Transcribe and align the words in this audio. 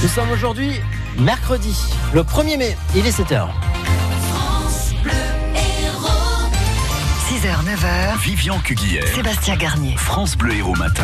Nous 0.00 0.08
sommes 0.08 0.30
aujourd'hui 0.30 0.80
mercredi, 1.18 1.76
le 2.14 2.22
1er 2.22 2.56
mai, 2.56 2.76
il 2.94 3.04
est 3.04 3.10
7h. 3.10 3.48
6h, 7.28 7.64
9h, 7.64 8.18
Vivian 8.20 8.60
Cuguière, 8.60 9.04
Sébastien 9.12 9.56
Garnier. 9.56 9.96
France 9.96 10.36
Bleu 10.36 10.54
Héros 10.54 10.76
Matin. 10.76 11.02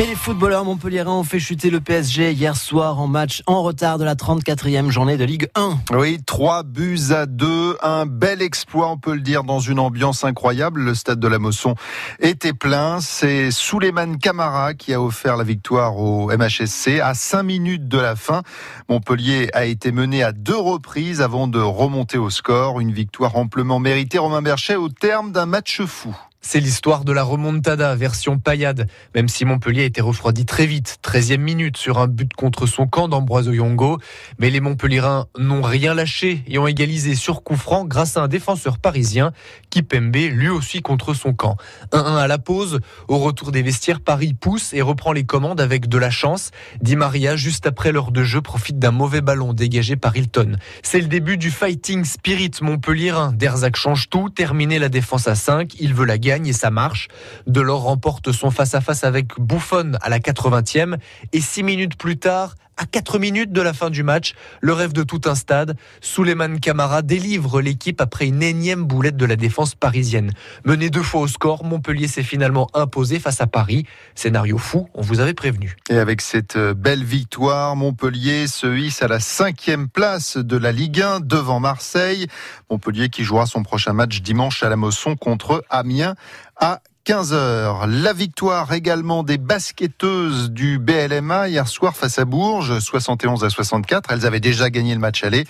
Et 0.00 0.06
les 0.06 0.14
footballeurs 0.14 0.64
montpelliérains 0.64 1.12
ont 1.12 1.24
fait 1.24 1.38
chuter 1.38 1.68
le 1.68 1.78
PSG 1.78 2.32
hier 2.32 2.56
soir 2.56 2.98
en 3.00 3.06
match 3.06 3.42
en 3.46 3.62
retard 3.62 3.98
de 3.98 4.04
la 4.04 4.14
34e 4.14 4.88
journée 4.88 5.18
de 5.18 5.24
Ligue 5.24 5.50
1. 5.54 5.76
Oui, 5.92 6.18
trois 6.24 6.62
buts 6.62 7.10
à 7.10 7.26
deux, 7.26 7.76
un 7.82 8.06
bel 8.06 8.40
exploit, 8.40 8.88
on 8.88 8.96
peut 8.96 9.12
le 9.12 9.20
dire, 9.20 9.44
dans 9.44 9.58
une 9.58 9.78
ambiance 9.78 10.24
incroyable. 10.24 10.80
Le 10.80 10.94
stade 10.94 11.20
de 11.20 11.28
la 11.28 11.38
Mosson 11.38 11.74
était 12.18 12.54
plein. 12.54 13.02
C'est 13.02 13.50
Souleymane 13.50 14.16
Camara 14.16 14.72
qui 14.72 14.94
a 14.94 15.02
offert 15.02 15.36
la 15.36 15.44
victoire 15.44 15.98
au 15.98 16.34
MHSC 16.34 17.00
à 17.02 17.12
cinq 17.12 17.42
minutes 17.42 17.86
de 17.86 17.98
la 17.98 18.16
fin. 18.16 18.40
Montpellier 18.88 19.50
a 19.52 19.66
été 19.66 19.92
mené 19.92 20.22
à 20.22 20.32
deux 20.32 20.56
reprises 20.56 21.20
avant 21.20 21.46
de 21.46 21.60
remonter 21.60 22.16
au 22.16 22.30
score. 22.30 22.80
Une 22.80 22.92
victoire 22.92 23.36
amplement 23.36 23.80
méritée, 23.80 24.16
Romain 24.16 24.40
Berchet, 24.40 24.76
au 24.76 24.88
terme 24.88 25.30
d'un 25.30 25.44
match 25.44 25.82
fou. 25.82 26.16
C'est 26.42 26.58
l'histoire 26.58 27.04
de 27.04 27.12
la 27.12 27.22
remontada 27.22 27.94
version 27.94 28.38
paillade, 28.38 28.88
même 29.14 29.28
si 29.28 29.44
Montpellier 29.44 29.82
a 29.82 29.84
été 29.84 30.00
refroidi 30.00 30.46
très 30.46 30.64
vite, 30.64 30.98
13e 31.04 31.36
minute 31.36 31.76
sur 31.76 31.98
un 31.98 32.06
but 32.06 32.32
contre 32.32 32.64
son 32.64 32.86
camp 32.86 33.08
d'Ambroise 33.08 33.46
Oyongo. 33.46 33.98
Mais 34.38 34.48
les 34.48 34.60
Montpellierins 34.60 35.26
n'ont 35.38 35.60
rien 35.60 35.92
lâché 35.92 36.42
et 36.48 36.58
ont 36.58 36.66
égalisé 36.66 37.14
sur 37.14 37.42
coup 37.42 37.56
franc 37.56 37.84
grâce 37.84 38.16
à 38.16 38.22
un 38.22 38.28
défenseur 38.28 38.78
parisien, 38.78 39.32
Kipembe, 39.68 40.16
lui 40.16 40.48
aussi 40.48 40.80
contre 40.80 41.12
son 41.12 41.34
camp. 41.34 41.58
1-1 41.92 42.16
à 42.16 42.26
la 42.26 42.38
pause, 42.38 42.80
au 43.08 43.18
retour 43.18 43.52
des 43.52 43.60
vestiaires, 43.60 44.00
Paris 44.00 44.32
pousse 44.32 44.72
et 44.72 44.80
reprend 44.80 45.12
les 45.12 45.24
commandes 45.24 45.60
avec 45.60 45.88
de 45.90 45.98
la 45.98 46.10
chance. 46.10 46.52
Di 46.80 46.96
Maria, 46.96 47.36
juste 47.36 47.66
après 47.66 47.92
l'heure 47.92 48.12
de 48.12 48.24
jeu, 48.24 48.40
profite 48.40 48.78
d'un 48.78 48.92
mauvais 48.92 49.20
ballon 49.20 49.52
dégagé 49.52 49.96
par 49.96 50.16
Hilton. 50.16 50.56
C'est 50.82 51.00
le 51.00 51.06
début 51.06 51.36
du 51.36 51.50
fighting 51.50 52.06
spirit 52.06 52.52
montpellierin. 52.62 53.32
Derzac 53.32 53.76
change 53.76 54.08
tout, 54.08 54.30
terminer 54.30 54.78
la 54.78 54.88
défense 54.88 55.28
à 55.28 55.34
5, 55.34 55.74
il 55.80 55.92
veut 55.92 56.06
la 56.06 56.16
guerre 56.16 56.29
et 56.38 56.52
ça 56.52 56.70
marche. 56.70 57.08
Delors 57.46 57.82
remporte 57.82 58.32
son 58.32 58.50
face-à-face 58.50 59.04
avec 59.04 59.38
Bouffon 59.38 59.92
à 60.00 60.08
la 60.08 60.18
80e 60.18 60.96
et 61.32 61.40
six 61.40 61.62
minutes 61.62 61.96
plus 61.96 62.18
tard, 62.18 62.54
à 62.80 62.86
4 62.86 63.18
minutes 63.18 63.52
de 63.52 63.60
la 63.60 63.74
fin 63.74 63.90
du 63.90 64.02
match, 64.02 64.34
le 64.62 64.72
rêve 64.72 64.94
de 64.94 65.02
tout 65.02 65.20
un 65.26 65.34
stade, 65.34 65.76
Souleymane 66.00 66.60
Camara 66.60 67.02
délivre 67.02 67.60
l'équipe 67.60 68.00
après 68.00 68.26
une 68.26 68.42
énième 68.42 68.84
boulette 68.84 69.18
de 69.18 69.26
la 69.26 69.36
défense 69.36 69.74
parisienne. 69.74 70.32
Mené 70.64 70.88
deux 70.88 71.02
fois 71.02 71.20
au 71.20 71.28
score, 71.28 71.62
Montpellier 71.62 72.08
s'est 72.08 72.22
finalement 72.22 72.68
imposé 72.72 73.18
face 73.18 73.42
à 73.42 73.46
Paris. 73.46 73.84
Scénario 74.14 74.56
fou, 74.56 74.88
on 74.94 75.02
vous 75.02 75.20
avait 75.20 75.34
prévenu. 75.34 75.76
Et 75.90 75.98
avec 75.98 76.22
cette 76.22 76.56
euh, 76.56 76.72
belle 76.72 77.04
victoire, 77.04 77.76
Montpellier 77.76 78.46
se 78.46 78.74
hisse 78.74 79.02
à 79.02 79.08
la 79.08 79.20
cinquième 79.20 79.88
place 79.88 80.38
de 80.38 80.56
la 80.56 80.72
Ligue 80.72 81.02
1 81.02 81.20
devant 81.20 81.60
Marseille. 81.60 82.28
Montpellier 82.70 83.10
qui 83.10 83.24
jouera 83.24 83.44
son 83.44 83.62
prochain 83.62 83.92
match 83.92 84.22
dimanche 84.22 84.62
à 84.62 84.70
la 84.70 84.76
Mosson 84.76 85.16
contre 85.16 85.62
Amiens 85.68 86.14
à 86.56 86.80
15h. 87.10 87.88
La 87.88 88.12
victoire 88.12 88.72
également 88.72 89.24
des 89.24 89.36
basketteuses 89.36 90.52
du 90.52 90.78
BLMA 90.78 91.48
hier 91.48 91.66
soir 91.66 91.96
face 91.96 92.20
à 92.20 92.24
Bourges, 92.24 92.78
71 92.78 93.42
à 93.42 93.50
64. 93.50 94.12
Elles 94.12 94.26
avaient 94.26 94.38
déjà 94.38 94.70
gagné 94.70 94.94
le 94.94 95.00
match 95.00 95.24
aller. 95.24 95.44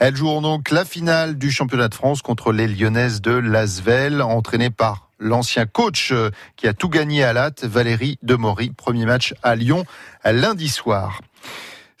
Elles 0.00 0.16
joueront 0.16 0.42
donc 0.42 0.72
la 0.72 0.84
finale 0.84 1.38
du 1.38 1.52
championnat 1.52 1.86
de 1.86 1.94
France 1.94 2.20
contre 2.20 2.50
les 2.50 2.66
Lyonnaises 2.66 3.20
de 3.20 3.30
Lasvel, 3.30 4.22
entraînées 4.22 4.70
par 4.70 5.08
l'ancien 5.20 5.66
coach 5.66 6.10
euh, 6.10 6.30
qui 6.56 6.66
a 6.66 6.72
tout 6.72 6.88
gagné 6.88 7.22
à 7.22 7.32
Latte, 7.32 7.62
Valérie 7.62 8.18
Demory. 8.24 8.70
Premier 8.70 9.06
match 9.06 9.34
à 9.44 9.54
Lyon 9.54 9.84
lundi 10.24 10.68
soir. 10.68 11.20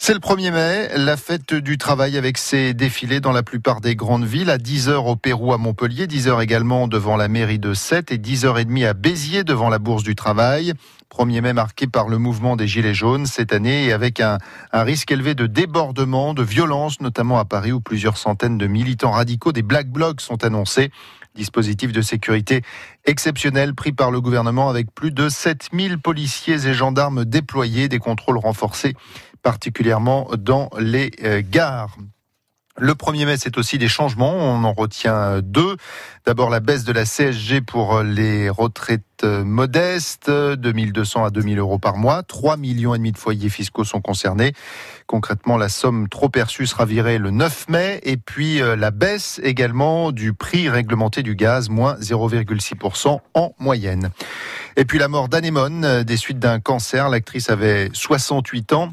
C'est 0.06 0.12
le 0.12 0.20
1er 0.20 0.52
mai, 0.52 0.88
la 0.98 1.16
fête 1.16 1.54
du 1.54 1.78
travail 1.78 2.18
avec 2.18 2.36
ses 2.36 2.74
défilés 2.74 3.20
dans 3.20 3.32
la 3.32 3.42
plupart 3.42 3.80
des 3.80 3.96
grandes 3.96 4.26
villes, 4.26 4.50
à 4.50 4.58
10h 4.58 4.96
au 4.96 5.16
Pérou 5.16 5.54
à 5.54 5.56
Montpellier, 5.56 6.06
10h 6.06 6.42
également 6.42 6.88
devant 6.88 7.16
la 7.16 7.26
mairie 7.26 7.58
de 7.58 7.72
Sète 7.72 8.12
et 8.12 8.18
10h30 8.18 8.86
à 8.86 8.92
Béziers 8.92 9.44
devant 9.44 9.70
la 9.70 9.78
Bourse 9.78 10.02
du 10.02 10.14
Travail. 10.14 10.74
1er 11.10 11.40
mai 11.40 11.52
marqué 11.54 11.86
par 11.86 12.08
le 12.08 12.18
mouvement 12.18 12.54
des 12.54 12.68
Gilets 12.68 12.92
jaunes 12.92 13.24
cette 13.24 13.54
année 13.54 13.86
et 13.86 13.92
avec 13.94 14.20
un, 14.20 14.36
un, 14.72 14.82
risque 14.82 15.10
élevé 15.10 15.34
de 15.34 15.46
débordement, 15.46 16.34
de 16.34 16.42
violence, 16.42 17.00
notamment 17.00 17.38
à 17.38 17.46
Paris 17.46 17.72
où 17.72 17.80
plusieurs 17.80 18.18
centaines 18.18 18.58
de 18.58 18.66
militants 18.66 19.12
radicaux 19.12 19.52
des 19.52 19.62
Black 19.62 19.88
Blocs 19.88 20.20
sont 20.20 20.44
annoncés. 20.44 20.90
Dispositif 21.34 21.92
de 21.92 22.02
sécurité 22.02 22.60
exceptionnel 23.06 23.74
pris 23.74 23.92
par 23.92 24.10
le 24.10 24.20
gouvernement 24.20 24.68
avec 24.68 24.94
plus 24.94 25.12
de 25.12 25.30
7000 25.30 25.98
policiers 25.98 26.66
et 26.66 26.74
gendarmes 26.74 27.24
déployés, 27.24 27.88
des 27.88 27.98
contrôles 27.98 28.38
renforcés 28.38 28.94
particulièrement 29.44 30.28
dans 30.36 30.70
les 30.80 31.12
euh, 31.22 31.42
gares. 31.48 31.96
Le 32.76 32.94
1er 32.94 33.24
mai, 33.24 33.36
c'est 33.36 33.56
aussi 33.56 33.78
des 33.78 33.86
changements. 33.86 34.34
On 34.34 34.64
en 34.64 34.72
retient 34.72 35.40
deux. 35.40 35.76
D'abord, 36.26 36.50
la 36.50 36.58
baisse 36.58 36.82
de 36.82 36.92
la 36.92 37.04
CSG 37.04 37.60
pour 37.60 38.02
les 38.02 38.50
retraites 38.50 39.22
modestes, 39.22 40.28
2200 40.28 41.26
à 41.26 41.30
2000 41.30 41.60
euros 41.60 41.78
par 41.78 41.96
mois. 41.96 42.24
3 42.24 42.56
millions 42.56 42.92
et 42.92 42.98
demi 42.98 43.12
de 43.12 43.18
foyers 43.18 43.48
fiscaux 43.48 43.84
sont 43.84 44.00
concernés. 44.00 44.54
Concrètement, 45.06 45.56
la 45.56 45.68
somme 45.68 46.08
trop 46.08 46.28
perçue 46.28 46.66
sera 46.66 46.84
virée 46.84 47.18
le 47.18 47.30
9 47.30 47.68
mai. 47.68 48.00
Et 48.02 48.16
puis, 48.16 48.60
euh, 48.60 48.74
la 48.74 48.90
baisse 48.90 49.40
également 49.44 50.10
du 50.10 50.32
prix 50.32 50.68
réglementé 50.68 51.22
du 51.22 51.36
gaz, 51.36 51.68
moins 51.68 51.94
0,6% 52.00 53.20
en 53.34 53.54
moyenne. 53.60 54.10
Et 54.76 54.84
puis, 54.84 54.98
la 54.98 55.06
mort 55.06 55.28
d'Anémone 55.28 55.84
euh, 55.84 56.02
des 56.02 56.16
suites 56.16 56.40
d'un 56.40 56.58
cancer. 56.58 57.08
L'actrice 57.08 57.50
avait 57.50 57.88
68 57.92 58.72
ans. 58.72 58.90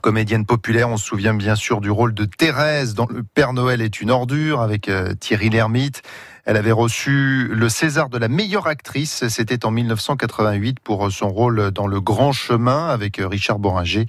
Comédienne 0.00 0.44
populaire, 0.44 0.88
on 0.90 0.96
se 0.96 1.06
souvient 1.06 1.34
bien 1.34 1.54
sûr 1.54 1.80
du 1.80 1.90
rôle 1.90 2.12
de 2.12 2.24
Thérèse 2.24 2.94
dans 2.94 3.06
Le 3.06 3.22
Père 3.22 3.52
Noël 3.52 3.80
est 3.80 4.00
une 4.00 4.10
ordure 4.10 4.60
avec 4.60 4.88
euh, 4.88 5.14
Thierry 5.14 5.48
Lhermitte. 5.48 6.02
Elle 6.44 6.56
avait 6.56 6.72
reçu 6.72 7.48
le 7.48 7.68
César 7.68 8.08
de 8.08 8.18
la 8.18 8.28
meilleure 8.28 8.66
actrice, 8.66 9.26
c'était 9.28 9.64
en 9.64 9.70
1988 9.70 10.78
pour 10.80 11.10
son 11.10 11.28
rôle 11.28 11.70
dans 11.70 11.86
Le 11.86 12.00
Grand 12.00 12.32
Chemin 12.32 12.88
avec 12.88 13.18
euh, 13.18 13.26
Richard 13.26 13.58
Boringer. 13.58 14.06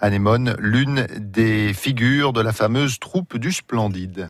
Anémone, 0.00 0.56
l'une 0.58 1.06
des 1.16 1.72
figures 1.72 2.32
de 2.32 2.40
la 2.40 2.52
fameuse 2.52 2.98
troupe 2.98 3.36
du 3.36 3.52
Splendide. 3.52 4.26